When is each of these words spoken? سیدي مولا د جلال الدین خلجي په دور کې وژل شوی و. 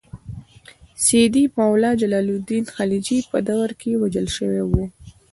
سیدي 1.03 1.43
مولا 1.55 1.91
د 1.95 1.99
جلال 2.01 2.27
الدین 2.35 2.63
خلجي 2.75 3.19
په 3.31 3.37
دور 3.49 3.69
کې 3.81 3.91
وژل 4.01 4.27
شوی 4.37 4.61
و. 4.65 4.71